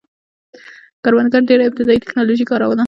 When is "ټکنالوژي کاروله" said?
2.03-2.79